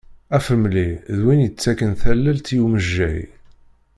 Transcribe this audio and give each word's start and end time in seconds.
Afremli 0.35 0.89
d 1.17 1.19
win 1.25 1.43
yettaken 1.45 1.91
tallelt 2.01 2.47
i 2.55 2.57
umejjay. 2.65 3.19